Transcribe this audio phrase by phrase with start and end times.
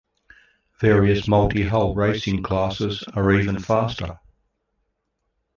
[0.79, 4.17] Various multi-hull racing classes are even faster.